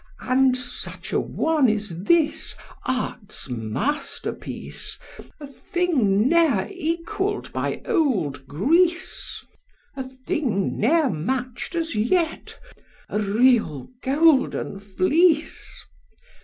[0.21, 2.55] And such a one is this,
[2.87, 4.97] art's masterpiece,
[5.39, 9.45] A thing ne'er equall'd by old Greece:
[9.95, 12.57] A thing ne'er match'd as yet,
[13.09, 15.85] a real Golden Fleece.